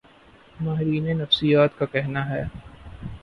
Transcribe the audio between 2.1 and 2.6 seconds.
ہے